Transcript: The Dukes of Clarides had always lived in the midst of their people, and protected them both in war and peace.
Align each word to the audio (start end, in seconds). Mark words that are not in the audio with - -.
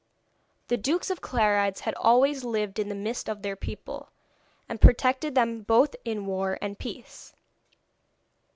The 0.69 0.77
Dukes 0.77 1.11
of 1.11 1.21
Clarides 1.21 1.81
had 1.81 1.93
always 1.93 2.43
lived 2.43 2.79
in 2.79 2.89
the 2.89 2.95
midst 2.95 3.29
of 3.29 3.43
their 3.43 3.55
people, 3.55 4.09
and 4.67 4.81
protected 4.81 5.35
them 5.35 5.61
both 5.61 5.95
in 6.03 6.25
war 6.25 6.57
and 6.59 6.79
peace. 6.79 7.35